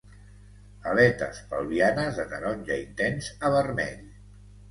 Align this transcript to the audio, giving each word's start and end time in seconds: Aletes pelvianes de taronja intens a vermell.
Aletes 0.91 1.41
pelvianes 1.51 2.17
de 2.21 2.25
taronja 2.33 2.79
intens 2.85 3.31
a 3.49 3.53
vermell. 3.57 4.03